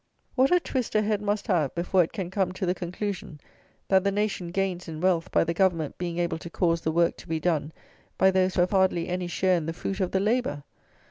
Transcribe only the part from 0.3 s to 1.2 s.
What a twist a